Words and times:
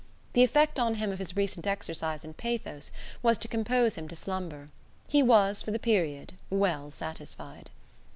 The 0.33 0.41
effect 0.43 0.79
on 0.79 0.95
him 0.95 1.11
of 1.13 1.19
his 1.19 1.35
recent 1.37 1.67
exercise 1.67 2.25
in 2.25 2.33
pathos 2.33 2.89
was 3.21 3.37
to 3.37 3.47
compose 3.47 3.93
him 3.99 4.07
to 4.07 4.15
slumber. 4.15 4.69
He 5.07 5.21
was 5.21 5.61
for 5.61 5.69
the 5.69 5.77
period 5.77 6.33
well 6.49 6.89
satisfied. 6.89 7.69